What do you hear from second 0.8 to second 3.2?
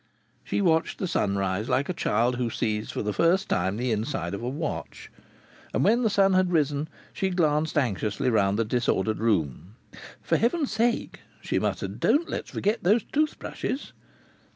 the sunrise like a child who sees for the